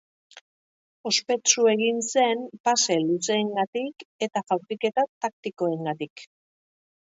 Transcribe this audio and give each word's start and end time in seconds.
Ospetsu 1.09 1.65
egin 1.73 2.01
zen 2.13 2.41
pase 2.69 2.97
luzeengatik 3.03 4.07
eta 4.29 4.45
jaurtiketa 4.51 5.07
taktikoengatik. 5.29 6.29